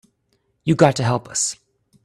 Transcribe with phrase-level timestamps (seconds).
[0.63, 1.57] You got to help us.